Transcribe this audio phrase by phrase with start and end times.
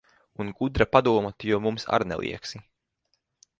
[0.43, 2.65] Un gudra padoma tu jau mums ar neliegsi.